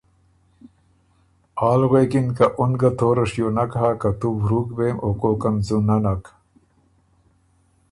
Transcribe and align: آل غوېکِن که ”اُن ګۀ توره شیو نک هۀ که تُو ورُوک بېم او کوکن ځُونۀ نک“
آل 1.69 1.81
غوېکِن 1.89 2.27
که 2.37 2.45
”اُن 2.59 2.71
ګۀ 2.79 2.89
توره 2.97 3.25
شیو 3.31 3.47
نک 3.55 3.71
هۀ 3.81 3.89
که 4.01 4.09
تُو 4.19 4.27
ورُوک 4.43 4.67
بېم 4.77 4.97
او 5.03 5.09
کوکن 5.21 5.55
ځُونۀ 5.65 5.97
نک“ 6.03 6.23